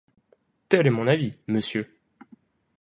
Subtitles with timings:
[0.67, 1.87] Tel est mon avis, Monsieur!